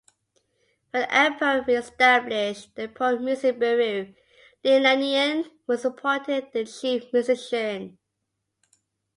[0.89, 4.07] When Emperor re-established the Imperial Music Bureau,
[4.63, 7.99] Li Yannian was appointed the Chief Musician.